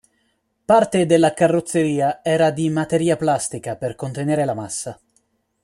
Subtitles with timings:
[0.65, 4.99] Parte della carrozzeria era di materia plastica, per contenere la massa.